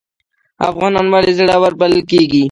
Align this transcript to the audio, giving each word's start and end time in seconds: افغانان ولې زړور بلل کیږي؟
افغانان 0.69 1.05
ولې 1.09 1.31
زړور 1.37 1.73
بلل 1.79 2.01
کیږي؟ 2.09 2.39